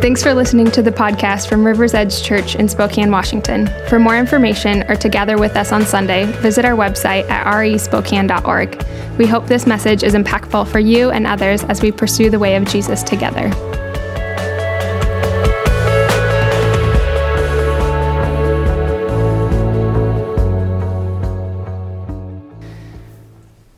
[0.00, 3.68] Thanks for listening to the podcast from River's Edge Church in Spokane, Washington.
[3.86, 8.82] For more information or to gather with us on Sunday, visit our website at respokane.org.
[9.18, 12.56] We hope this message is impactful for you and others as we pursue the way
[12.56, 13.50] of Jesus together.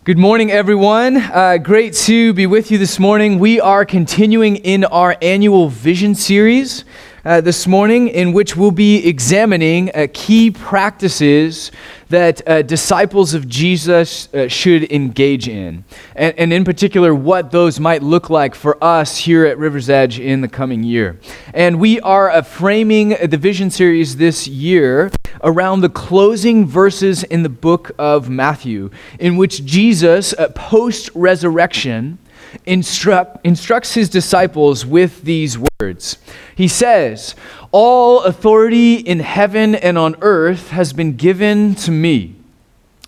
[0.05, 1.17] Good morning, everyone.
[1.17, 3.39] Uh, great to be with you this morning.
[3.39, 6.85] We are continuing in our annual vision series
[7.25, 11.71] uh, this morning, in which we'll be examining uh, key practices
[12.09, 15.85] that uh, disciples of Jesus uh, should engage in.
[16.15, 20.19] And, and, in particular, what those might look like for us here at River's Edge
[20.19, 21.19] in the coming year.
[21.55, 25.11] And we are uh, framing the vision series this year
[25.43, 32.19] around the closing verses in the book of Matthew, in which Jesus, uh, post resurrection,
[32.67, 36.19] instruct, instructs his disciples with these words.
[36.55, 37.35] He says,
[37.71, 42.37] All authority in heaven and on earth has been given to me.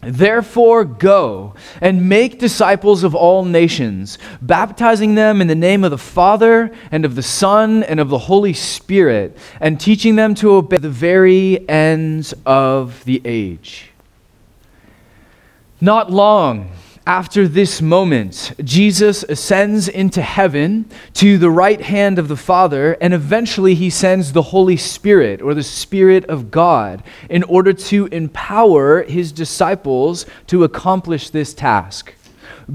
[0.07, 5.99] Therefore, go and make disciples of all nations, baptizing them in the name of the
[5.99, 10.77] Father and of the Son and of the Holy Spirit, and teaching them to obey
[10.77, 13.93] the very ends of the age.
[15.81, 16.71] Not long
[17.07, 23.13] after this moment, Jesus ascends into heaven to the right hand of the Father, and
[23.13, 29.03] eventually he sends the Holy Spirit, or the Spirit of God, in order to empower
[29.03, 32.15] his disciples to accomplish this task.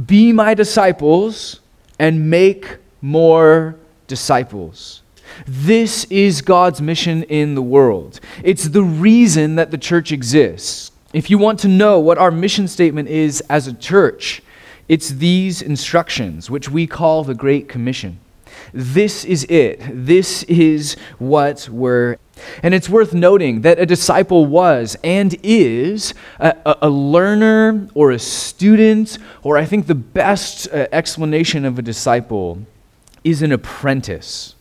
[0.05, 1.61] Be my disciples
[1.97, 3.75] and make more
[4.07, 5.01] disciples.
[5.47, 8.19] This is God's mission in the world.
[8.43, 10.91] It's the reason that the church exists.
[11.11, 14.43] If you want to know what our mission statement is as a church,
[14.87, 18.19] it's these instructions, which we call the Great Commission.
[18.73, 19.81] This is it.
[19.91, 22.17] This is what we're.
[22.61, 28.19] And it's worth noting that a disciple was and is a, a learner or a
[28.19, 32.59] student, or I think the best uh, explanation of a disciple
[33.23, 34.55] is an apprentice.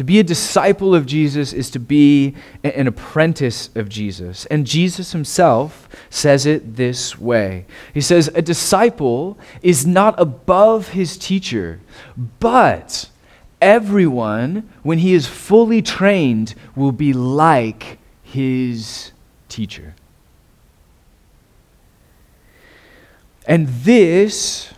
[0.00, 2.34] To be a disciple of Jesus is to be
[2.64, 4.46] an apprentice of Jesus.
[4.46, 11.18] And Jesus himself says it this way He says, A disciple is not above his
[11.18, 11.80] teacher,
[12.16, 13.10] but
[13.60, 19.12] everyone, when he is fully trained, will be like his
[19.50, 19.94] teacher.
[23.46, 24.72] And this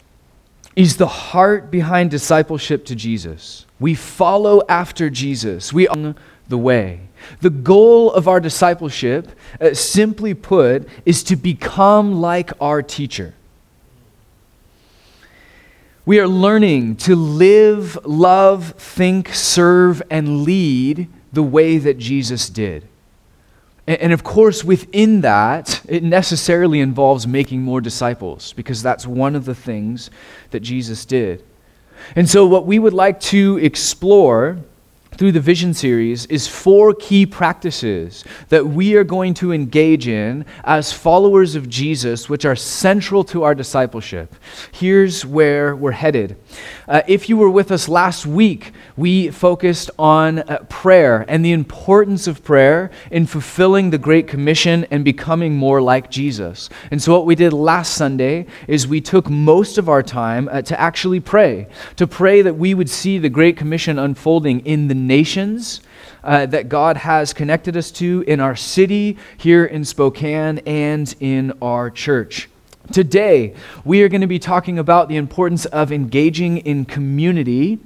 [0.74, 3.66] is the heart behind discipleship to Jesus.
[3.82, 5.72] We follow after Jesus.
[5.72, 6.16] We on
[6.48, 7.00] the way.
[7.40, 9.28] The goal of our discipleship,
[9.60, 13.34] uh, simply put, is to become like our teacher.
[16.04, 22.86] We are learning to live, love, think, serve, and lead the way that Jesus did.
[23.86, 29.34] And, and of course, within that, it necessarily involves making more disciples, because that's one
[29.34, 30.10] of the things
[30.50, 31.44] that Jesus did.
[32.16, 34.58] And so, what we would like to explore
[35.22, 40.44] through the Vision series is four key practices that we are going to engage in
[40.64, 44.34] as followers of Jesus, which are central to our discipleship.
[44.72, 46.36] Here's where we're headed.
[46.88, 51.52] Uh, if you were with us last week, we focused on uh, prayer and the
[51.52, 56.68] importance of prayer in fulfilling the Great Commission and becoming more like Jesus.
[56.90, 60.62] And so, what we did last Sunday is we took most of our time uh,
[60.62, 64.94] to actually pray, to pray that we would see the Great Commission unfolding in the
[65.12, 65.82] nations.
[66.24, 71.52] Uh, that God has connected us to in our city, here in Spokane, and in
[71.60, 72.48] our church.
[72.92, 77.78] Today, we are going to be talking about the importance of engaging in community.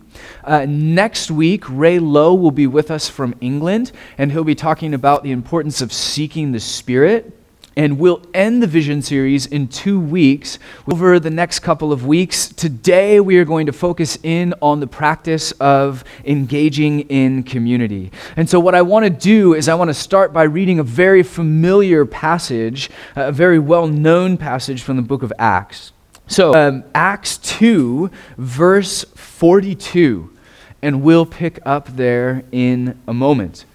[0.44, 4.94] Uh, next week, Ray Lowe will be with us from England, and he'll be talking
[4.94, 7.35] about the importance of seeking the Spirit.
[7.78, 10.59] And we'll end the vision series in two weeks.
[10.90, 14.87] Over the next couple of weeks, today we are going to focus in on the
[14.87, 18.11] practice of engaging in community.
[18.34, 20.82] And so, what I want to do is, I want to start by reading a
[20.82, 25.93] very familiar passage, a very well known passage from the book of Acts.
[26.28, 30.32] So, um, Acts 2, verse 42,
[30.81, 33.67] and we'll pick up there in a moment.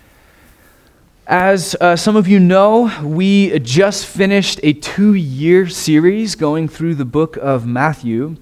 [1.32, 6.96] As uh, some of you know, we just finished a two year series going through
[6.96, 8.36] the book of Matthew.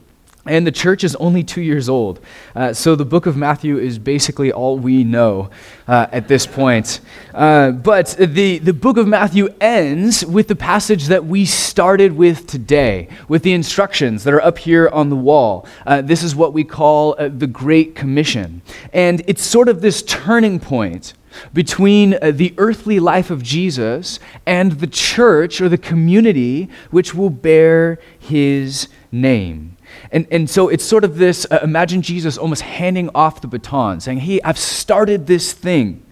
[0.47, 2.19] And the church is only two years old.
[2.55, 5.51] Uh, so the book of Matthew is basically all we know
[5.87, 7.01] uh, at this point.
[7.31, 12.47] Uh, but the, the book of Matthew ends with the passage that we started with
[12.47, 15.67] today, with the instructions that are up here on the wall.
[15.85, 18.63] Uh, this is what we call uh, the Great Commission.
[18.93, 21.13] And it's sort of this turning point
[21.53, 27.29] between uh, the earthly life of Jesus and the church or the community which will
[27.29, 29.77] bear his name.
[30.11, 33.99] And, and so it's sort of this uh, imagine Jesus almost handing off the baton,
[33.99, 36.05] saying, Hey, I've started this thing,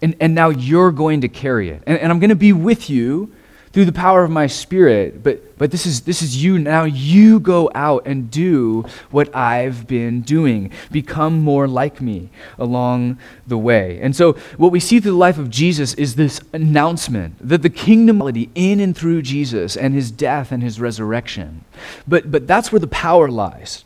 [0.00, 1.82] and, and now you're going to carry it.
[1.86, 3.33] And, and I'm going to be with you
[3.74, 6.84] through the power of my spirit but but this is this is you now.
[6.84, 10.70] You go out and do what i've been doing.
[10.90, 14.00] Become more like me along the way.
[14.00, 17.70] And so what we see through the life of jesus is this announcement that the
[17.70, 18.18] kingdom
[18.54, 21.64] in and through jesus and his death and his resurrection.
[22.06, 23.84] But but that's where the power lies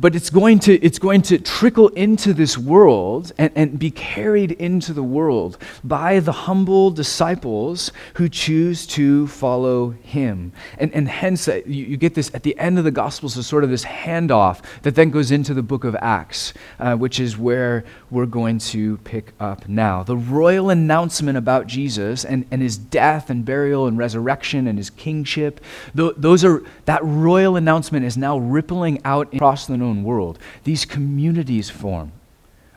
[0.00, 4.52] but it's going to, it's going to trickle into this world and, and be carried
[4.52, 10.52] into the world by the humble disciples who choose to follow him.
[10.78, 13.46] And, and hence, uh, you, you get this at the end of the Gospels, is
[13.46, 17.38] sort of this handoff that then goes into the book of Acts, uh, which is
[17.38, 20.02] where we're going to pick up now.
[20.02, 24.90] The royal announcement about Jesus and, and his death and burial and resurrection and his
[24.90, 25.60] kingship,
[25.96, 30.38] th- those are, that royal announcement is now rippling out across the known world.
[30.64, 32.12] These communities form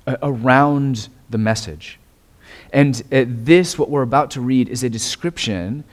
[0.06, 2.00] uh, around the message.
[2.74, 5.83] And uh, this, what we're about to read, is a description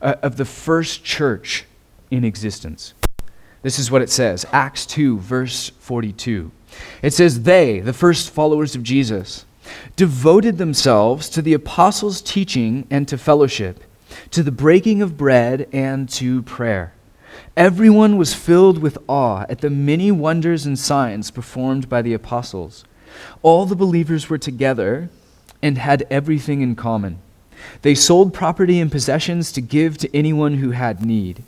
[0.00, 1.66] uh, of the first church
[2.10, 2.94] in existence.
[3.62, 6.50] This is what it says Acts 2, verse 42.
[7.02, 9.44] It says, They, the first followers of Jesus,
[9.94, 13.84] devoted themselves to the apostles' teaching and to fellowship,
[14.30, 16.94] to the breaking of bread and to prayer.
[17.56, 22.84] Everyone was filled with awe at the many wonders and signs performed by the apostles.
[23.42, 25.10] All the believers were together
[25.60, 27.18] and had everything in common.
[27.82, 31.44] They sold property and possessions to give to anyone who had need.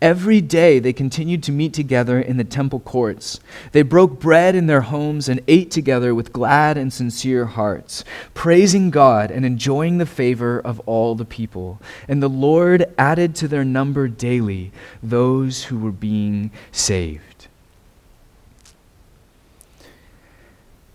[0.00, 3.40] Every day they continued to meet together in the temple courts.
[3.72, 8.04] They broke bread in their homes and ate together with glad and sincere hearts,
[8.34, 11.80] praising God and enjoying the favor of all the people.
[12.08, 14.72] And the Lord added to their number daily
[15.02, 17.48] those who were being saved.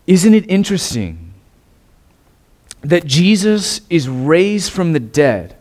[0.06, 1.34] Isn't it interesting
[2.82, 5.57] that Jesus is raised from the dead?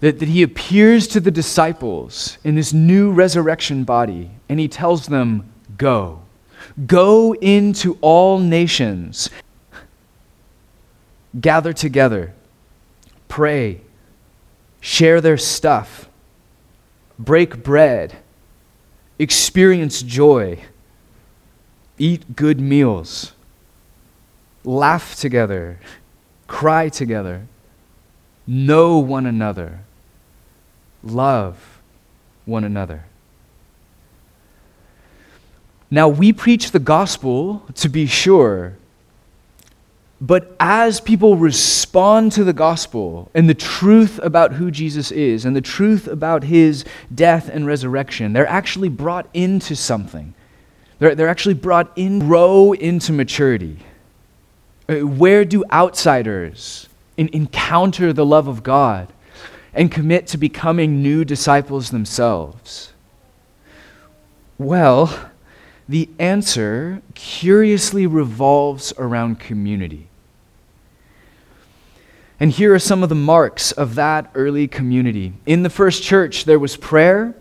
[0.00, 5.06] That, that he appears to the disciples in this new resurrection body and he tells
[5.06, 6.22] them, Go.
[6.86, 9.30] Go into all nations.
[11.38, 12.34] Gather together.
[13.28, 13.82] Pray.
[14.80, 16.08] Share their stuff.
[17.18, 18.16] Break bread.
[19.18, 20.60] Experience joy.
[21.98, 23.32] Eat good meals.
[24.64, 25.78] Laugh together.
[26.46, 27.46] Cry together.
[28.46, 29.80] Know one another
[31.02, 31.80] love
[32.44, 33.04] one another.
[35.90, 38.76] Now, we preach the gospel to be sure,
[40.20, 45.56] but as people respond to the gospel and the truth about who Jesus is and
[45.56, 50.34] the truth about his death and resurrection, they're actually brought into something.
[51.00, 53.78] They're, they're actually brought in, grow into maturity.
[54.88, 59.08] Uh, where do outsiders encounter the love of God?
[59.72, 62.92] And commit to becoming new disciples themselves?
[64.58, 65.30] Well,
[65.88, 70.08] the answer curiously revolves around community.
[72.38, 75.34] And here are some of the marks of that early community.
[75.44, 77.34] In the first church, there was prayer,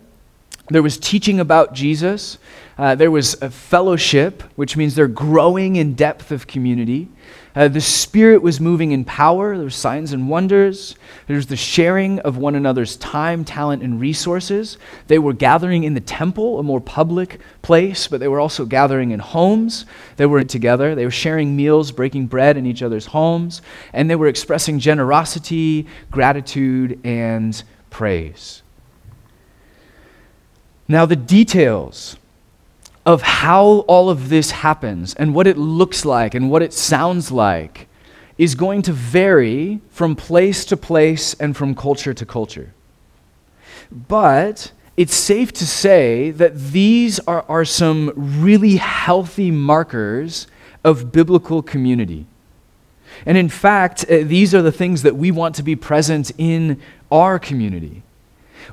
[0.69, 2.37] there was teaching about Jesus,
[2.77, 7.07] uh, there was a fellowship, which means they're growing in depth of community.
[7.55, 9.55] Uh, the Spirit was moving in power.
[9.55, 10.95] There were signs and wonders.
[11.27, 14.77] There was the sharing of one another's time, talent, and resources.
[15.07, 19.11] They were gathering in the temple, a more public place, but they were also gathering
[19.11, 19.85] in homes.
[20.17, 20.93] They were together.
[20.93, 23.63] They were sharing meals, breaking bread in each other's homes,
[23.93, 28.61] and they were expressing generosity, gratitude, and praise.
[30.87, 32.17] Now, the details
[33.09, 37.31] of how all of this happens and what it looks like and what it sounds
[37.31, 37.87] like
[38.37, 42.71] is going to vary from place to place and from culture to culture.
[43.91, 50.45] But it's safe to say that these are, are some really healthy markers
[50.83, 52.27] of biblical community.
[53.25, 56.79] And in fact, uh, these are the things that we want to be present in
[57.11, 58.03] our community.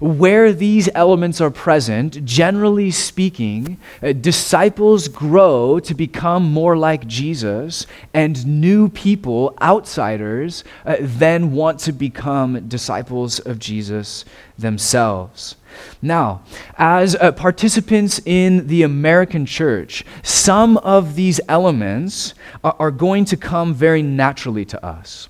[0.01, 7.87] Where these elements are present, generally speaking, uh, disciples grow to become more like Jesus,
[8.13, 14.25] and new people, outsiders, uh, then want to become disciples of Jesus
[14.59, 15.57] themselves.
[16.01, 16.43] Now,
[16.79, 22.35] as uh, participants in the American church, some of these elements
[22.65, 25.29] are, are going to come very naturally to us,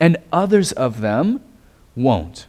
[0.00, 1.40] and others of them
[1.96, 2.46] won't.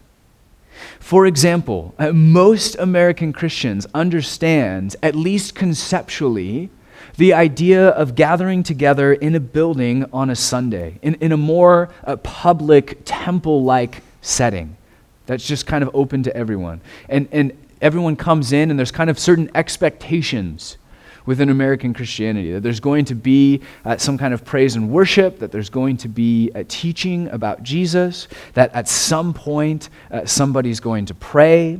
[0.99, 6.69] For example, uh, most American Christians understand, at least conceptually,
[7.17, 11.89] the idea of gathering together in a building on a Sunday, in, in a more
[12.03, 14.75] uh, public, temple like setting
[15.25, 16.81] that's just kind of open to everyone.
[17.09, 20.77] And, and everyone comes in, and there's kind of certain expectations
[21.25, 25.39] within American Christianity that there's going to be uh, some kind of praise and worship,
[25.39, 30.79] that there's going to be a teaching about Jesus, that at some point uh, somebody's
[30.79, 31.79] going to pray.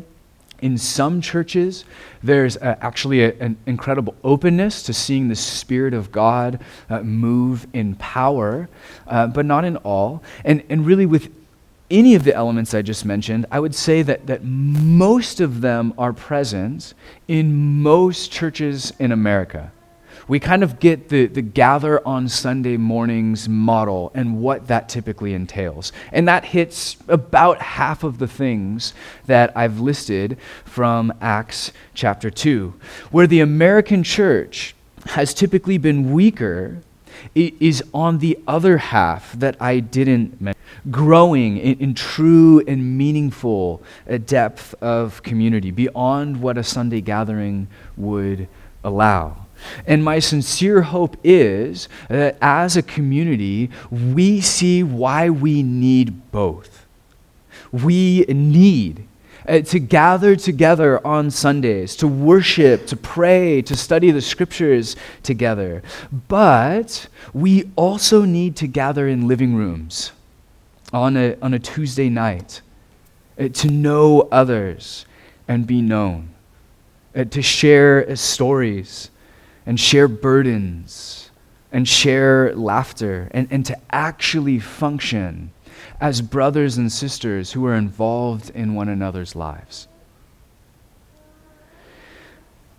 [0.61, 1.83] In some churches,
[2.23, 7.67] there's uh, actually a, an incredible openness to seeing the Spirit of God uh, move
[7.73, 8.69] in power,
[9.05, 10.23] uh, but not in all.
[10.45, 11.29] And, and really, with
[11.89, 15.93] any of the elements I just mentioned, I would say that, that most of them
[15.97, 16.93] are present
[17.27, 19.71] in most churches in America.
[20.27, 25.35] We kind of get the, the gather on Sunday mornings model and what that typically
[25.35, 25.91] entails.
[26.11, 28.95] And that hits about half of the things
[29.27, 32.73] that I've listed from Acts chapter 2,
[33.11, 34.73] where the American church
[35.05, 36.81] has typically been weaker
[37.33, 40.55] is on the other half that I didn't mention
[40.91, 47.67] growing in, in true and meaningful uh, depth of community beyond what a Sunday gathering
[47.97, 48.47] would
[48.83, 49.45] allow.
[49.87, 56.85] And my sincere hope is that as a community, we see why we need both.
[57.71, 59.07] We need
[59.47, 65.83] uh, to gather together on Sundays, to worship, to pray, to study the scriptures together.
[66.27, 70.11] But we also need to gather in living rooms
[70.93, 72.61] on a, on a Tuesday night,
[73.39, 75.05] uh, to know others
[75.47, 76.29] and be known,
[77.15, 79.09] uh, to share uh, stories
[79.65, 81.29] and share burdens
[81.71, 85.51] and share laughter and, and to actually function
[85.99, 89.87] as brothers and sisters who are involved in one another's lives.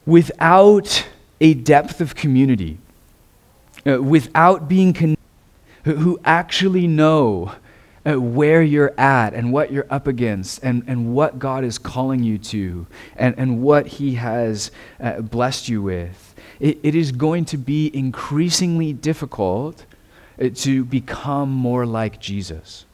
[0.05, 1.07] Without
[1.41, 2.79] a depth of community,
[3.87, 5.17] uh, without being connected,
[5.85, 7.53] who actually know
[8.07, 12.23] uh, where you're at and what you're up against and, and what God is calling
[12.23, 14.71] you to and, and what He has
[15.01, 19.85] uh, blessed you with, it, it is going to be increasingly difficult
[20.41, 22.86] uh, to become more like Jesus.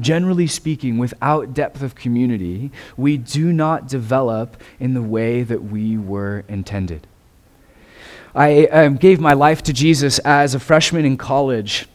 [0.00, 5.96] Generally speaking, without depth of community, we do not develop in the way that we
[5.98, 7.06] were intended.
[8.34, 11.86] I um, gave my life to Jesus as a freshman in college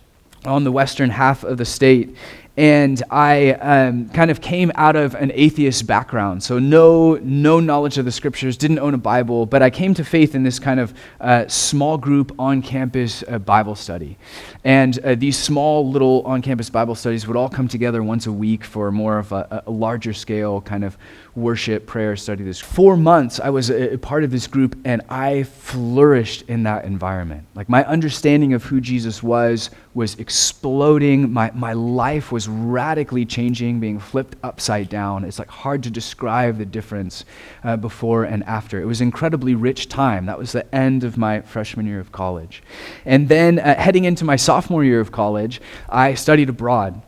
[0.45, 2.15] on the western half of the state.
[2.57, 7.97] And I um, kind of came out of an atheist background, so no, no knowledge
[7.97, 10.79] of the scriptures, didn't own a Bible, but I came to faith in this kind
[10.79, 14.17] of uh, small group on campus uh, Bible study.
[14.63, 18.31] And uh, these small little on campus Bible studies would all come together once a
[18.31, 20.97] week for more of a, a larger scale kind of
[21.35, 22.59] worship, prayer, study this.
[22.59, 26.85] Four months, I was a, a, part of this group, and I flourished in that
[26.85, 27.45] environment.
[27.55, 31.31] Like my understanding of who Jesus was was exploding.
[31.31, 35.23] My, my life was radically changing, being flipped upside down.
[35.23, 37.25] It's like hard to describe the difference
[37.63, 38.81] uh, before and after.
[38.81, 40.25] It was incredibly rich time.
[40.25, 42.61] That was the end of my freshman year of college.
[43.05, 47.01] And then uh, heading into my sophomore year of college, I studied abroad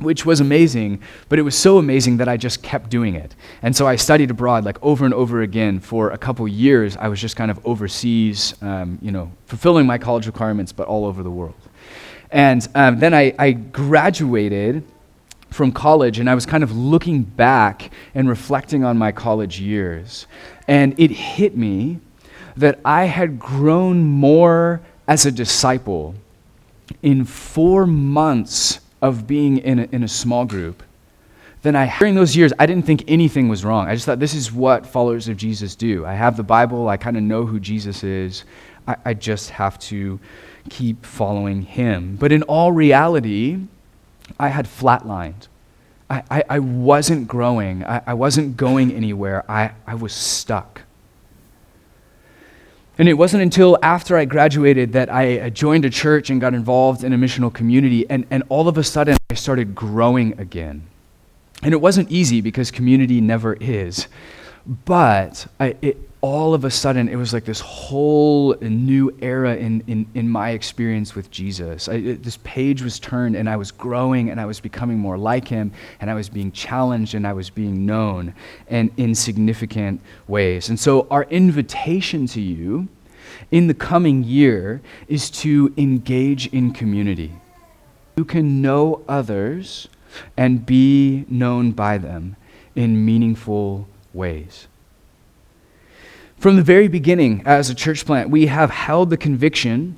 [0.00, 3.34] which was amazing, but it was so amazing that I just kept doing it.
[3.62, 6.96] And so I studied abroad like over and over again for a couple years.
[6.96, 11.06] I was just kind of overseas, um, you know, fulfilling my college requirements, but all
[11.06, 11.54] over the world.
[12.30, 14.84] And um, then I, I graduated
[15.50, 20.26] from college, and I was kind of looking back and reflecting on my college years.
[20.68, 22.00] And it hit me
[22.56, 26.14] that I had grown more as a disciple
[27.02, 30.82] in four months of being in a, in a small group,
[31.62, 33.88] then I, during those years, I didn't think anything was wrong.
[33.88, 36.04] I just thought this is what followers of Jesus do.
[36.04, 38.44] I have the Bible, I kind of know who Jesus is.
[38.86, 40.20] I, I just have to
[40.70, 42.16] keep following him.
[42.16, 43.58] But in all reality,
[44.38, 45.48] I had flatlined.
[46.08, 47.84] I, I, I wasn't growing.
[47.84, 49.44] I, I wasn't going anywhere.
[49.50, 50.82] I, I was stuck.
[52.98, 56.54] And it wasn't until after I graduated that I uh, joined a church and got
[56.54, 60.86] involved in a missional community, and, and all of a sudden I started growing again.
[61.62, 64.08] And it wasn't easy because community never is.
[64.84, 69.82] But I, it, all of a sudden, it was like this whole new era in,
[69.86, 71.88] in, in my experience with Jesus.
[71.88, 75.18] I, it, this page was turned, and I was growing, and I was becoming more
[75.18, 78.34] like him, and I was being challenged, and I was being known,
[78.68, 80.68] and in significant ways.
[80.68, 82.88] And so, our invitation to you
[83.50, 87.32] in the coming year is to engage in community.
[88.16, 89.88] You can know others
[90.36, 92.36] and be known by them
[92.74, 94.66] in meaningful ways.
[96.38, 99.96] From the very beginning, as a church plant, we have held the conviction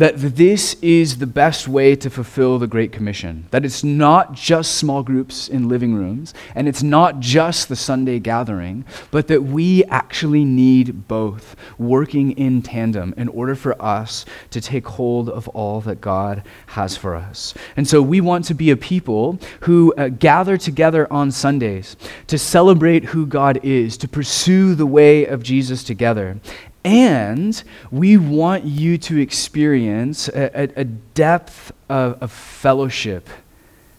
[0.00, 3.46] that this is the best way to fulfill the Great Commission.
[3.50, 8.18] That it's not just small groups in living rooms, and it's not just the Sunday
[8.18, 14.60] gathering, but that we actually need both working in tandem in order for us to
[14.62, 17.52] take hold of all that God has for us.
[17.76, 21.96] And so we want to be a people who uh, gather together on Sundays
[22.28, 26.40] to celebrate who God is, to pursue the way of Jesus together,
[26.84, 33.28] and we want you to experience a, a, a depth of, of, fellowship,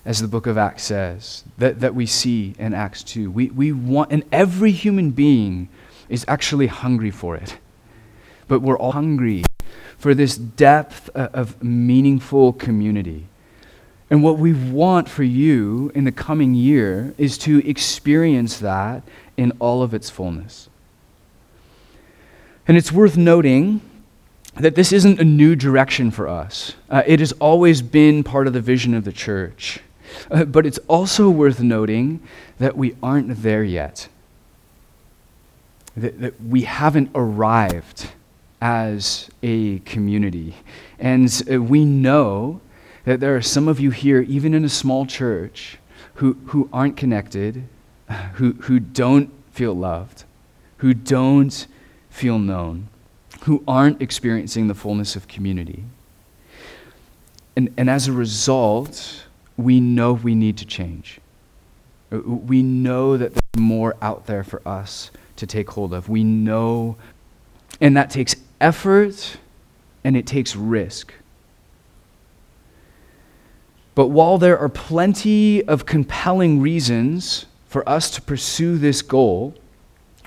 [0.05, 3.31] as the book of Acts says, that, that we see in Acts 2.
[3.31, 5.69] We, we want, and every human being
[6.09, 7.57] is actually hungry for it.
[8.47, 9.43] But we're all hungry
[9.97, 13.27] for this depth of meaningful community.
[14.09, 19.03] And what we want for you in the coming year is to experience that
[19.37, 20.69] in all of its fullness.
[22.67, 23.81] And it's worth noting
[24.55, 26.75] that this isn't a new direction for us.
[26.89, 29.79] Uh, it has always been part of the vision of the church.
[30.29, 32.21] Uh, but it's also worth noting
[32.59, 34.07] that we aren't there yet.
[35.97, 38.11] That, that we haven't arrived
[38.61, 40.55] as a community.
[40.99, 42.61] And uh, we know
[43.05, 45.77] that there are some of you here, even in a small church,
[46.15, 47.67] who, who aren't connected,
[48.35, 50.23] who, who don't feel loved,
[50.77, 51.67] who don't
[52.13, 52.87] feel known,
[53.41, 55.83] who aren't experiencing the fullness of community.
[57.55, 59.25] And, and as a result,
[59.57, 61.19] we know we need to change.
[62.11, 66.07] Uh, we know that there's more out there for us to take hold of.
[66.07, 66.97] We know,
[67.81, 69.37] and that takes effort
[70.03, 71.13] and it takes risk.
[73.95, 79.55] But while there are plenty of compelling reasons for us to pursue this goal,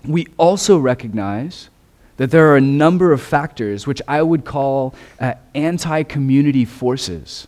[0.05, 1.69] we also recognize
[2.17, 7.47] that there are a number of factors which I would call uh, anti community forces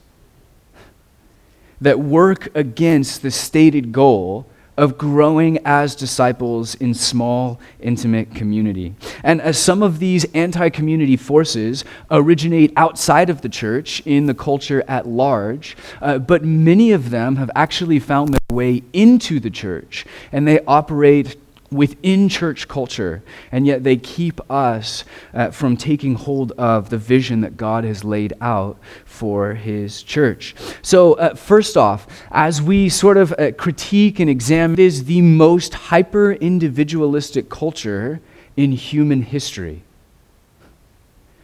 [1.81, 4.47] that work against the stated goal
[4.79, 8.95] of growing as disciples in small, intimate community.
[9.25, 14.35] And as some of these anti community forces originate outside of the church in the
[14.35, 19.51] culture at large, uh, but many of them have actually found their way into the
[19.51, 21.37] church and they operate
[21.71, 25.05] within church culture, and yet they keep us
[25.35, 30.55] uh, from taking hold of the vision that God has laid out for His church.
[30.83, 35.21] So, uh, first off, as we sort of uh, critique and examine, it is the
[35.21, 38.21] most hyper individualistic culture
[38.57, 39.83] in human history.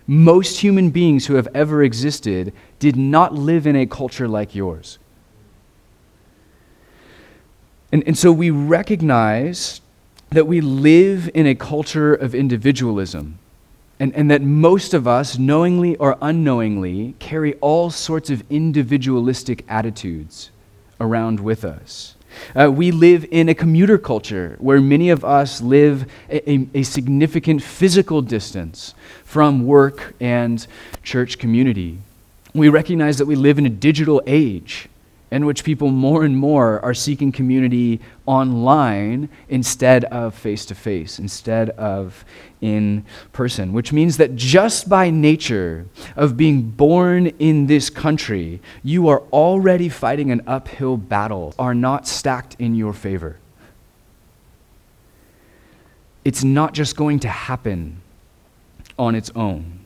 [0.07, 4.99] Most human beings who have ever existed did not live in a culture like yours.
[7.91, 9.81] And, and so we recognize
[10.31, 13.39] that we live in a culture of individualism.
[14.01, 20.51] And, and that most of us, knowingly or unknowingly, carry all sorts of individualistic attitudes
[21.01, 22.17] around with us.
[22.57, 26.83] Uh, we live in a commuter culture where many of us live a, a, a
[26.83, 30.67] significant physical distance from work and
[31.05, 31.99] church community.
[32.53, 34.89] We recognize that we live in a digital age
[35.35, 41.19] in which people more and more are seeking community online instead of face to face,
[41.19, 42.25] instead of
[42.61, 49.09] in person, which means that just by nature of being born in this country, you
[49.09, 53.37] are already fighting an uphill battle, are not stacked in your favor.
[56.25, 58.01] It's not just going to happen
[58.97, 59.84] on its own.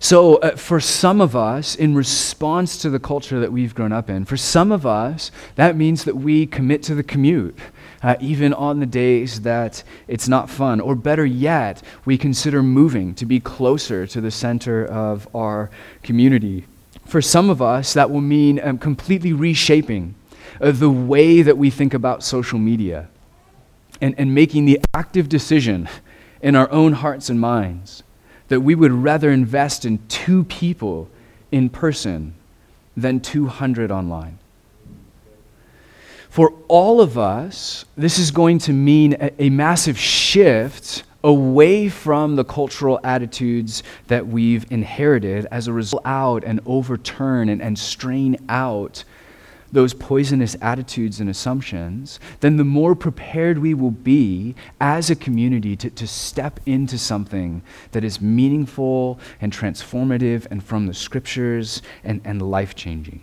[0.00, 4.10] So, uh, for some of us, in response to the culture that we've grown up
[4.10, 7.56] in, for some of us, that means that we commit to the commute,
[8.02, 10.80] uh, even on the days that it's not fun.
[10.80, 15.70] Or better yet, we consider moving to be closer to the center of our
[16.02, 16.66] community.
[17.06, 20.14] For some of us, that will mean um, completely reshaping
[20.60, 23.08] uh, the way that we think about social media
[24.00, 25.88] and, and making the active decision
[26.42, 28.02] in our own hearts and minds
[28.48, 31.08] that we would rather invest in two people
[31.50, 32.34] in person
[32.96, 34.38] than 200 online.
[36.28, 42.36] For all of us, this is going to mean a, a massive shift away from
[42.36, 48.36] the cultural attitudes that we've inherited as a result out and overturn and, and strain
[48.48, 49.04] out
[49.74, 55.74] those poisonous attitudes and assumptions, then the more prepared we will be as a community
[55.74, 57.60] to, to step into something
[57.90, 63.20] that is meaningful and transformative and from the scriptures and, and life changing.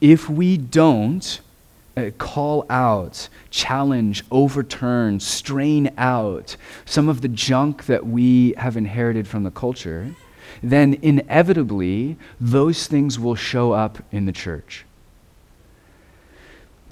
[0.00, 1.40] If we don't
[1.96, 9.28] uh, call out, challenge, overturn, strain out some of the junk that we have inherited
[9.28, 10.12] from the culture,
[10.60, 14.84] then inevitably those things will show up in the church.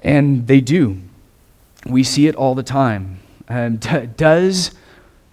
[0.03, 1.01] And they do.
[1.85, 3.19] We see it all the time.
[3.49, 4.71] Um, does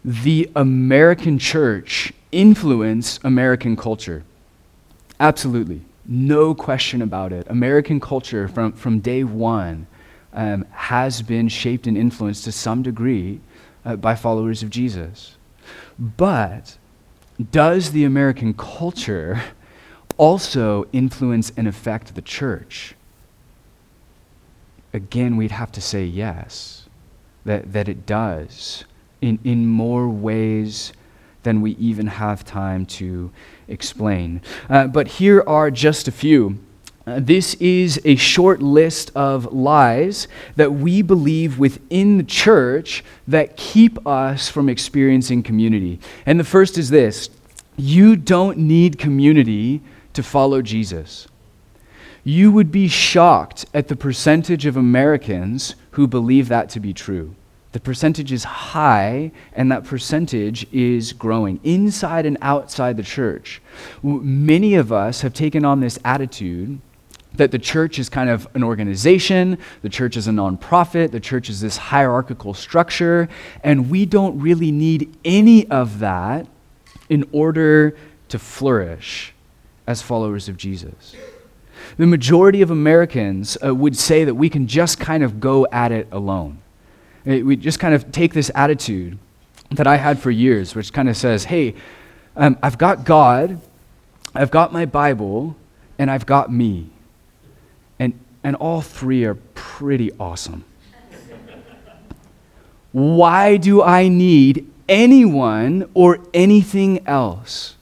[0.05, 4.25] the American church influence American culture?
[5.19, 5.83] Absolutely.
[6.07, 7.47] No question about it.
[7.49, 9.87] American culture from, from day one
[10.33, 13.41] um, has been shaped and influenced to some degree
[13.85, 15.37] uh, by followers of Jesus.
[15.99, 16.77] But
[17.51, 19.43] does the American culture
[20.17, 22.95] also influence and affect the church?
[24.95, 26.89] Again, we'd have to say yes,
[27.45, 28.85] that, that it does
[29.21, 30.93] in, in more ways
[31.43, 33.31] than we even have time to
[33.69, 34.41] explain.
[34.71, 36.59] Uh, but here are just a few.
[37.07, 40.27] Uh, this is a short list of lies
[40.57, 46.01] that we believe within the church that keep us from experiencing community.
[46.25, 47.29] And the first is this
[47.77, 49.83] you don't need community
[50.15, 51.27] to follow Jesus
[52.25, 57.35] you would be shocked at the percentage of Americans who believe that to be true.
[57.73, 63.61] The percentage is high, and that percentage is growing inside and outside the church.
[64.03, 66.81] Many of us have taken on this attitude
[67.35, 71.51] that the church is kind of an organization, the church is a nonprofit, the church
[71.51, 73.29] is this hierarchical structure,
[73.65, 76.47] and we don't really need any of that
[77.09, 77.97] in order
[78.29, 79.35] to flourish
[79.87, 81.17] as followers of Jesus
[81.97, 85.93] the majority of Americans uh, would say that we can just kind of go at
[85.93, 86.59] it alone.
[87.25, 89.19] We just kind of take this attitude
[89.71, 91.75] that I had for years, which kind of says, hey,
[92.37, 93.61] um, I've got God,
[94.35, 95.57] I've got my Bible,
[95.99, 96.91] and I've got me.
[97.99, 100.65] And, and all three are pretty awesome.
[102.93, 107.74] Why do I need anyone or anything else?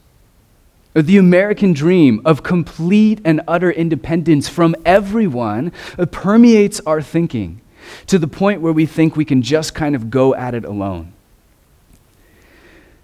[0.95, 5.73] The American dream of complete and utter independence from everyone
[6.11, 7.63] permeates our thinking
[8.07, 11.13] to the point where we think we can just kind of go at it alone.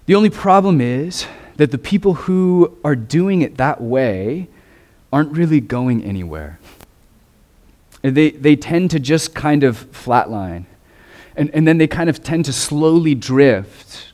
[0.05, 1.25] The only problem is
[1.57, 4.47] that the people who are doing it that way
[5.11, 6.59] aren't really going anywhere.
[8.01, 10.65] They, they tend to just kind of flatline.
[11.35, 14.13] And, and then they kind of tend to slowly drift.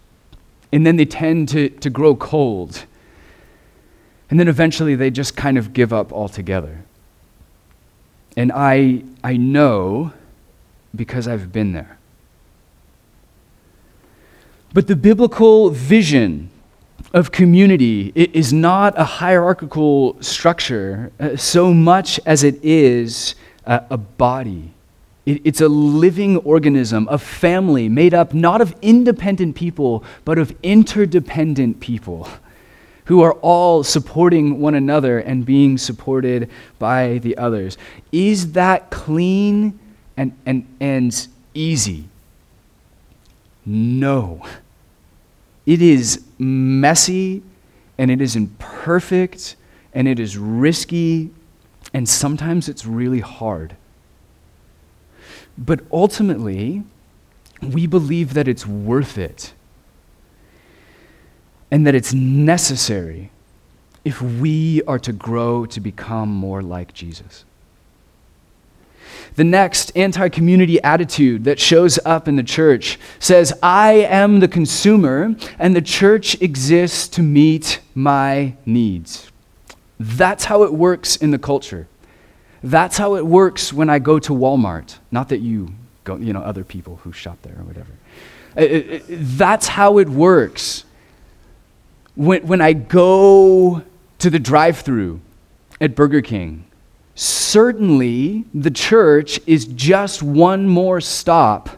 [0.72, 2.86] And then they tend to, to grow cold
[4.30, 6.84] and then eventually they just kind of give up altogether.
[8.36, 10.14] And I, I know
[10.96, 11.98] because I've been there.
[14.74, 16.50] But the biblical vision
[17.14, 23.36] of community is not a hierarchical structure uh, so much as it is
[23.66, 24.72] a, a body.
[25.26, 31.80] It's a living organism, a family made up not of independent people, but of interdependent
[31.80, 32.28] people
[33.06, 37.78] who are all supporting one another and being supported by the others.
[38.12, 39.80] Is that clean
[40.18, 42.08] and, and, and easy?
[43.66, 44.46] No.
[45.66, 47.42] It is messy
[47.98, 49.56] and it is imperfect
[49.94, 51.32] and it is risky
[51.94, 53.76] and sometimes it's really hard.
[55.58, 56.84] But ultimately,
[57.62, 59.54] we believe that it's worth it
[61.72, 63.32] and that it's necessary
[64.04, 67.44] if we are to grow to become more like Jesus.
[69.36, 74.48] The next anti community attitude that shows up in the church says, I am the
[74.48, 79.32] consumer, and the church exists to meet my needs.
[80.00, 81.88] That's how it works in the culture.
[82.64, 84.98] That's how it works when I go to Walmart.
[85.12, 85.74] Not that you
[86.04, 87.92] go, you know, other people who shop there or whatever.
[88.56, 90.86] It, it, that's how it works
[92.16, 93.84] when, when I go
[94.20, 95.22] to the drive through
[95.80, 96.66] at Burger King,
[97.14, 101.70] certainly the church is just one more stop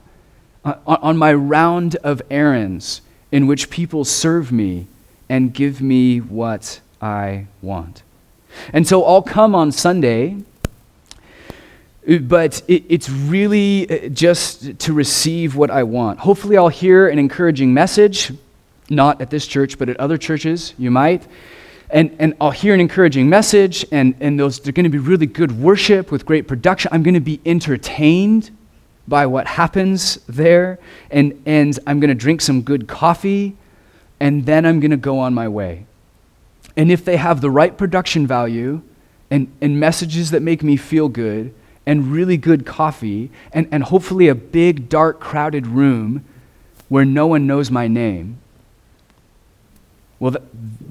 [0.63, 4.87] uh, on my round of errands in which people serve me
[5.29, 8.03] and give me what I want.
[8.71, 10.37] And so I'll come on Sunday
[12.21, 16.19] but it, it's really uh, just to receive what I want.
[16.19, 18.31] Hopefully, I'll hear an encouraging message,
[18.89, 21.27] not at this church, but at other churches, you might.
[21.89, 25.25] And, and I'll hear an encouraging message, and, and those, they're going to be really
[25.25, 26.89] good worship with great production.
[26.93, 28.51] I'm going to be entertained
[29.07, 33.55] by what happens there, and, and I'm going to drink some good coffee,
[34.19, 35.85] and then I'm going to go on my way.
[36.75, 38.81] And if they have the right production value
[39.31, 41.53] and, and messages that make me feel good,
[41.85, 46.25] and really good coffee, and, and hopefully a big, dark, crowded room
[46.89, 48.39] where no one knows my name,
[50.19, 50.43] well, th-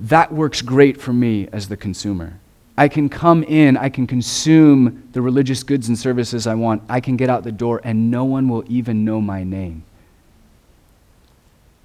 [0.03, 2.39] that works great for me as the consumer.
[2.79, 7.01] I can come in, I can consume the religious goods and services I want, I
[7.01, 9.85] can get out the door, and no one will even know my name.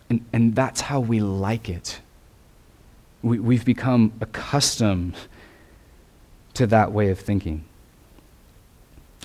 [0.10, 2.02] And, and that's how we like it.
[3.22, 5.16] We, we've become accustomed
[6.56, 7.64] to that way of thinking.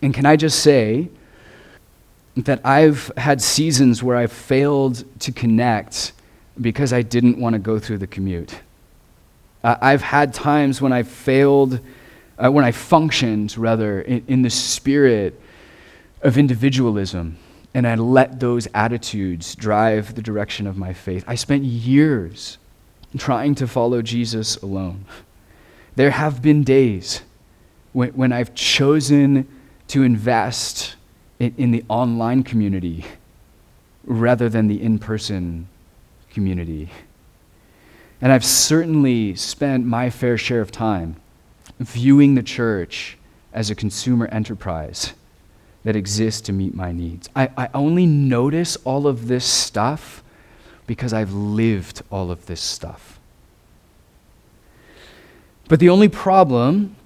[0.03, 1.09] And can I just say
[2.37, 6.13] that I've had seasons where I've failed to connect
[6.61, 8.55] because I didn't want to go through the commute.
[9.63, 11.81] I've had times when I failed,
[12.39, 15.41] uh, when I functioned, rather, in, in the spirit
[16.23, 17.39] of individualism,
[17.75, 21.25] and I let those attitudes drive the direction of my faith.
[21.27, 22.59] I spent years
[23.19, 25.05] trying to follow Jesus alone.
[25.97, 27.23] There have been days
[27.93, 29.49] when, when I've chosen
[29.89, 30.95] to invest
[31.39, 33.05] in, in the online community
[34.05, 35.69] rather than the in person
[36.37, 36.91] community.
[38.21, 41.17] And I've certainly spent my fair share of time
[41.81, 43.17] viewing the church
[43.55, 45.15] as a consumer enterprise
[45.85, 47.31] that exists to meet my needs.
[47.35, 50.23] I, I only notice all of this stuff
[50.87, 53.19] because I've lived all of this stuff.
[55.69, 56.97] But the only problem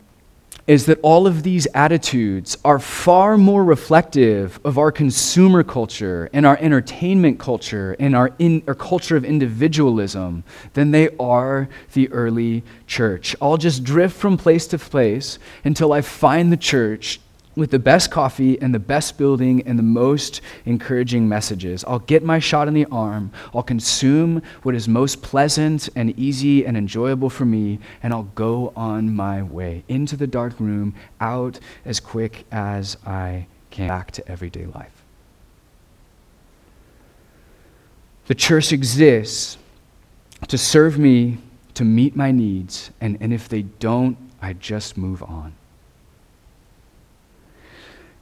[0.71, 6.47] is that all of these attitudes are far more reflective of our consumer culture and
[6.47, 12.63] our entertainment culture and our, in, our culture of individualism than they are the early
[12.87, 13.35] church.
[13.43, 17.19] I'll just drift from place to place until I find the church
[17.57, 21.85] with the best coffee and the best building and the most encouraging messages.
[21.85, 23.33] I'll get my shot in the arm.
[23.55, 28.73] I'll consume what is most pleasant and easy and enjoyable for me, and I'll go
[28.77, 34.29] on my way into the dark room, out as quick as I can, back to
[34.29, 35.05] everyday life.
[38.27, 39.59] The church exists
[40.47, 41.39] to serve me,
[41.75, 45.55] to meet my needs, and, and if they don't, I just move on.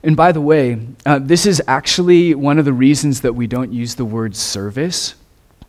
[0.08, 3.74] And by the way, uh, this is actually one of the reasons that we don't
[3.74, 5.14] use the word service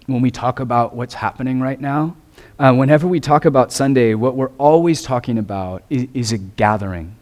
[0.06, 2.16] when we talk about what's happening right now.
[2.58, 7.18] Uh, whenever we talk about Sunday, what we're always talking about is, is a gathering.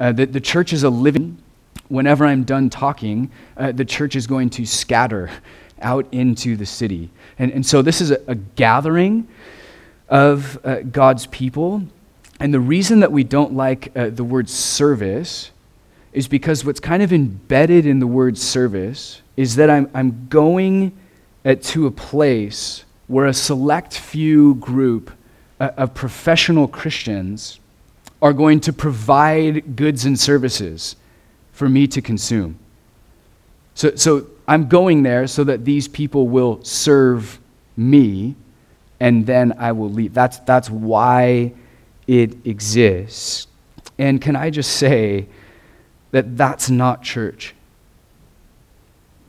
[0.00, 1.38] Uh, the, the church is a living.
[1.86, 5.30] Whenever I'm done talking, uh, the church is going to scatter
[5.80, 7.08] out into the city.
[7.38, 9.28] And, and so this is a, a gathering
[10.08, 11.84] of uh, God's people.
[12.40, 15.52] And the reason that we don't like uh, the word service
[16.18, 20.98] is because what's kind of embedded in the word service is that I'm, I'm going
[21.44, 25.12] at, to a place where a select few group
[25.60, 27.60] uh, of professional Christians
[28.20, 30.96] are going to provide goods and services
[31.52, 32.58] for me to consume.
[33.76, 37.38] So, so I'm going there so that these people will serve
[37.76, 38.34] me
[38.98, 40.14] and then I will leave.
[40.14, 41.52] That's, that's why
[42.08, 43.46] it exists.
[43.98, 45.28] And can I just say,
[46.10, 47.54] that that's not church.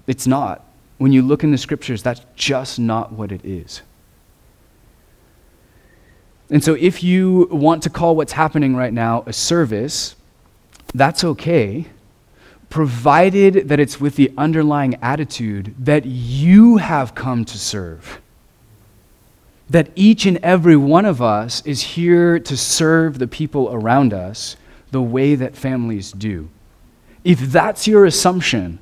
[0.07, 0.65] It's not.
[0.97, 3.81] When you look in the scriptures, that's just not what it is.
[6.49, 10.15] And so, if you want to call what's happening right now a service,
[10.95, 11.85] that's okay,
[12.69, 18.19] provided that it's with the underlying attitude that you have come to serve.
[19.69, 24.55] That each and every one of us is here to serve the people around us
[24.89, 26.49] the way that families do.
[27.23, 28.79] If that's your assumption,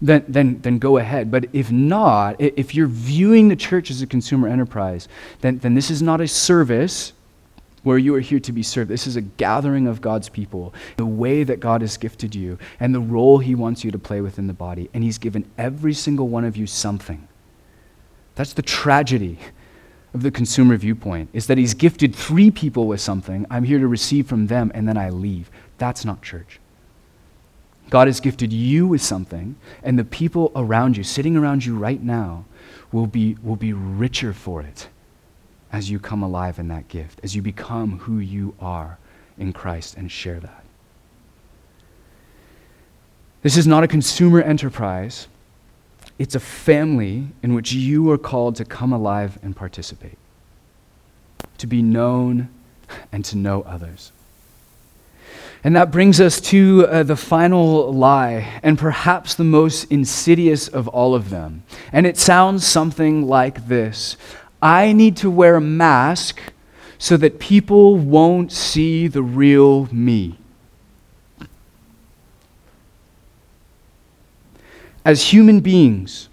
[0.00, 1.30] then, then, then go ahead.
[1.30, 5.08] But if not, if you're viewing the church as a consumer enterprise,
[5.40, 7.12] then, then this is not a service
[7.82, 8.90] where you are here to be served.
[8.90, 12.92] This is a gathering of God's people, the way that God has gifted you, and
[12.92, 14.90] the role He wants you to play within the body.
[14.92, 17.28] And He's given every single one of you something.
[18.34, 19.38] That's the tragedy
[20.12, 23.46] of the consumer viewpoint, is that He's gifted three people with something.
[23.50, 25.48] I'm here to receive from them, and then I leave.
[25.78, 26.58] That's not church.
[27.90, 32.02] God has gifted you with something, and the people around you, sitting around you right
[32.02, 32.44] now,
[32.92, 34.88] will be, will be richer for it
[35.72, 38.98] as you come alive in that gift, as you become who you are
[39.38, 40.64] in Christ and share that.
[43.42, 45.28] This is not a consumer enterprise,
[46.18, 50.18] it's a family in which you are called to come alive and participate,
[51.58, 52.48] to be known
[53.12, 54.12] and to know others.
[55.66, 60.86] And that brings us to uh, the final lie, and perhaps the most insidious of
[60.86, 61.64] all of them.
[61.90, 64.16] And it sounds something like this
[64.62, 66.40] I need to wear a mask
[66.98, 70.38] so that people won't see the real me.
[75.04, 76.28] As human beings,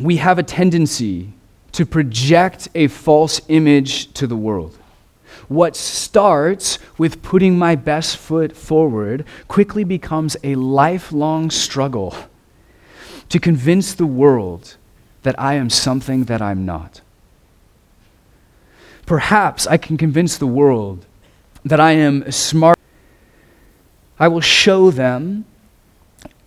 [0.00, 1.32] we have a tendency
[1.72, 4.78] to project a false image to the world.
[5.48, 12.14] What starts with putting my best foot forward quickly becomes a lifelong struggle
[13.28, 14.76] to convince the world
[15.22, 17.00] that I am something that I'm not.
[19.06, 21.06] Perhaps I can convince the world
[21.64, 22.78] that I am smart.
[24.18, 25.44] I will show them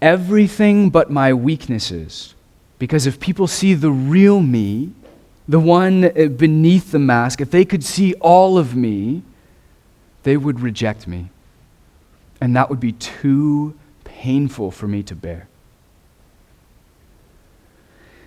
[0.01, 2.35] everything but my weaknesses.
[2.77, 4.91] Because if people see the real me,
[5.47, 9.21] the one uh, beneath the mask, if they could see all of me,
[10.23, 11.29] they would reject me.
[12.41, 15.47] And that would be too painful for me to bear.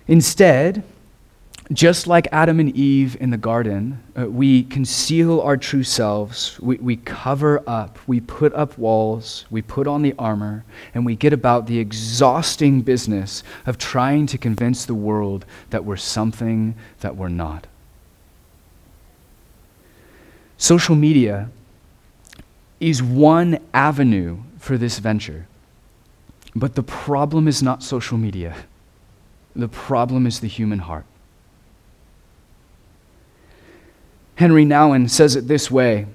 [0.07, 0.83] Instead,
[1.71, 6.77] just like Adam and Eve in the garden, uh, we conceal our true selves, we,
[6.77, 11.31] we cover up, we put up walls, we put on the armor, and we get
[11.31, 17.29] about the exhausting business of trying to convince the world that we're something that we're
[17.29, 17.67] not.
[20.57, 21.51] Social media
[22.79, 25.47] is one avenue for this venture.
[26.55, 28.55] But the problem is not social media,
[29.55, 31.05] the problem is the human heart.
[34.39, 36.05] Henri Nouwen says it this way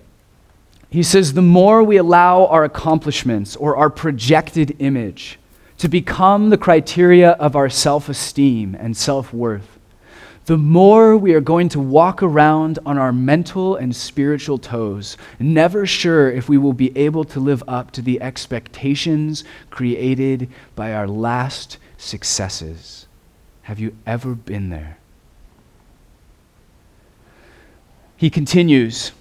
[0.88, 5.38] He says, The more we allow our accomplishments or our projected image
[5.76, 9.78] to become the criteria of our self esteem and self worth,
[10.46, 15.84] the more we are going to walk around on our mental and spiritual toes, never
[15.84, 21.06] sure if we will be able to live up to the expectations created by our
[21.06, 23.06] last successes.
[23.64, 24.96] Have you ever been there?
[28.16, 29.12] He continues,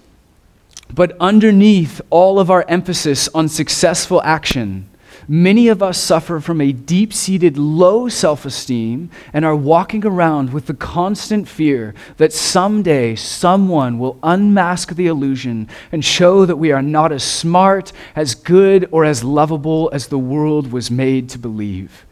[0.92, 4.88] but underneath all of our emphasis on successful action,
[5.26, 10.52] many of us suffer from a deep seated low self esteem and are walking around
[10.52, 16.70] with the constant fear that someday someone will unmask the illusion and show that we
[16.70, 21.38] are not as smart, as good, or as lovable as the world was made to
[21.38, 22.06] believe.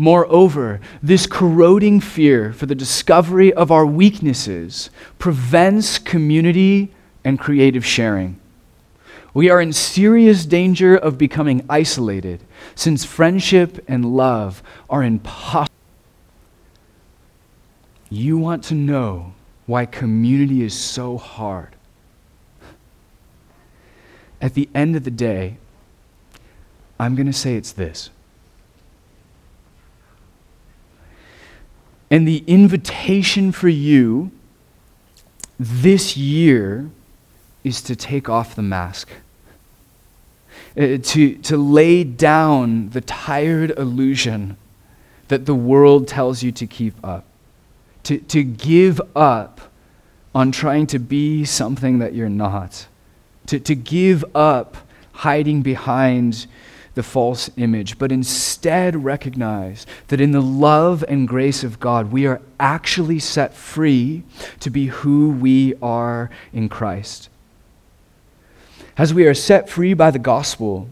[0.00, 8.40] Moreover, this corroding fear for the discovery of our weaknesses prevents community and creative sharing.
[9.34, 12.40] We are in serious danger of becoming isolated
[12.74, 15.74] since friendship and love are impossible.
[18.08, 19.34] You want to know
[19.66, 21.76] why community is so hard.
[24.40, 25.58] At the end of the day,
[26.98, 28.08] I'm going to say it's this.
[32.10, 34.32] And the invitation for you
[35.58, 36.90] this year
[37.62, 39.10] is to take off the mask,
[40.76, 44.56] uh, to, to lay down the tired illusion
[45.28, 47.24] that the world tells you to keep up,
[48.02, 49.60] to, to give up
[50.34, 52.86] on trying to be something that you're not,
[53.46, 54.76] to, to give up
[55.12, 56.46] hiding behind
[56.94, 62.26] the false image, but instead recognize that in the love and grace of God, we
[62.26, 64.22] are actually set free
[64.60, 67.28] to be who we are in Christ.
[68.98, 70.88] As we are set free by the gospel,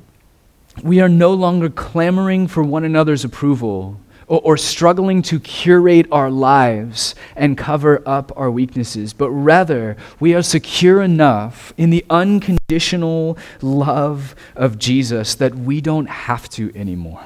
[0.82, 6.30] we are no longer clamoring for one another's approval or, or struggling to curate our
[6.30, 13.36] lives and cover up our weaknesses, but rather we are secure enough in the unconditional
[13.62, 17.24] love of Jesus that we don't have to anymore.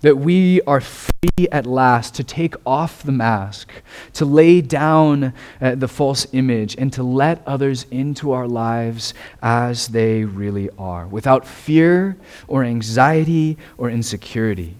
[0.00, 3.70] That we are free at last to take off the mask,
[4.14, 9.88] to lay down uh, the false image, and to let others into our lives as
[9.88, 12.16] they really are, without fear
[12.48, 14.74] or anxiety or insecurity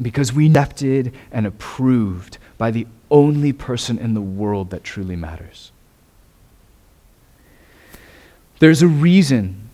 [0.00, 5.70] because we accepted and approved by the only person in the world that truly matters.
[8.58, 9.70] There's a reason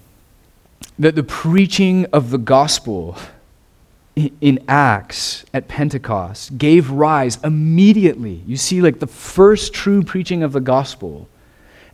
[0.99, 3.17] that the preaching of the gospel
[4.41, 8.43] in Acts at Pentecost gave rise immediately.
[8.47, 11.29] You see, like the first true preaching of the gospel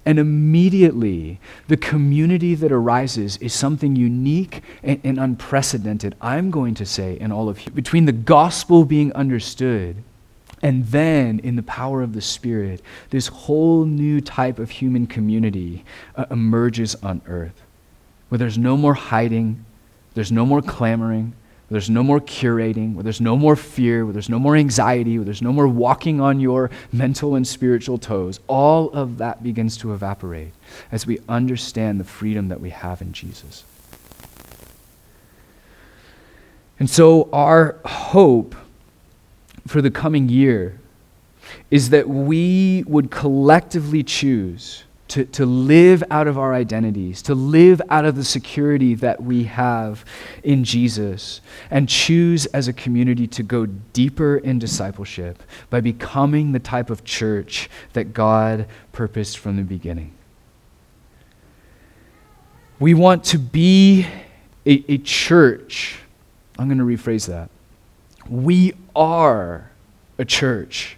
[0.06, 6.86] And immediately, the community that arises is something unique and, and, unprecedented, I'm going to
[6.86, 7.72] say, in all of you.
[7.72, 9.96] Between the gospel being understood
[10.62, 12.80] and then, in the power of the Spirit,
[13.10, 15.84] this whole new type of human community
[16.14, 17.62] uh, emerges on earth
[18.28, 19.64] where there's no more hiding,
[20.14, 21.34] there's no more clamoring,
[21.68, 25.18] where there's no more curating, where there's no more fear, where there's no more anxiety,
[25.18, 29.76] where there's no more walking on your mental and spiritual toes, all of that begins
[29.78, 30.52] to evaporate
[30.92, 33.64] as we understand the freedom that we have in Jesus.
[36.78, 38.54] And so, our hope
[39.66, 40.78] for the coming year
[41.70, 47.80] is that we would collectively choose to, to live out of our identities, to live
[47.90, 50.04] out of the security that we have
[50.42, 51.40] in Jesus,
[51.70, 57.04] and choose as a community to go deeper in discipleship by becoming the type of
[57.04, 60.12] church that God purposed from the beginning.
[62.78, 64.06] We want to be
[64.66, 66.00] a, a church.
[66.58, 67.48] I'm going to rephrase that.
[68.28, 69.70] We are
[70.18, 70.96] a church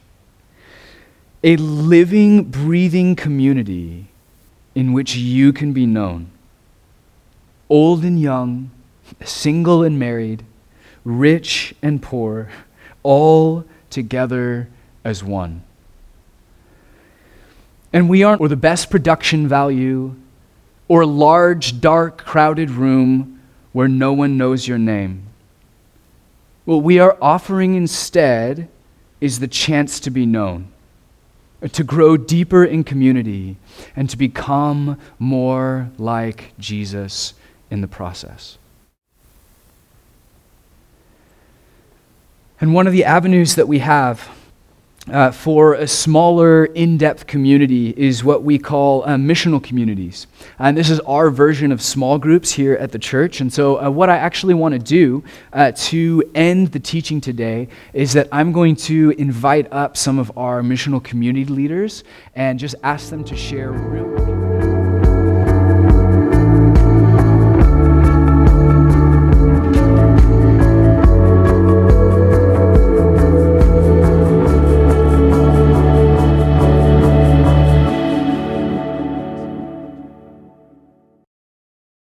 [1.42, 4.06] a living, breathing community
[4.74, 6.30] in which you can be known.
[7.68, 8.70] Old and young,
[9.24, 10.44] single and married,
[11.04, 12.48] rich and poor,
[13.02, 14.68] all together
[15.04, 15.62] as one.
[17.92, 20.14] And we aren't, or the best production value,
[20.88, 23.40] or a large, dark, crowded room
[23.72, 25.22] where no one knows your name.
[26.64, 28.68] What we are offering instead
[29.20, 30.72] is the chance to be known
[31.72, 33.56] to grow deeper in community,
[33.96, 37.34] and to become more like Jesus
[37.70, 38.58] in the process.
[42.60, 44.28] And one of the avenues that we have
[45.10, 50.26] uh, for a smaller, in depth community is what we call uh, missional communities.
[50.58, 53.40] And this is our version of small groups here at the church.
[53.40, 57.68] And so, uh, what I actually want to do uh, to end the teaching today
[57.92, 62.04] is that I'm going to invite up some of our missional community leaders
[62.34, 64.47] and just ask them to share real.